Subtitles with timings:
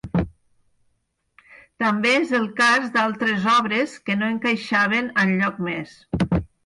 [1.83, 5.93] També és el cas d'altres obres que no encaixaven enlloc més.